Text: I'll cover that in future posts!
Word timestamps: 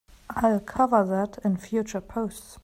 I'll 0.31 0.59
cover 0.61 1.05
that 1.05 1.37
in 1.45 1.57
future 1.57 2.01
posts! 2.01 2.57